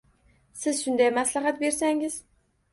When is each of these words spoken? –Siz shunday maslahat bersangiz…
–Siz 0.53 0.81
shunday 0.85 1.11
maslahat 1.19 1.61
bersangiz… 1.67 2.21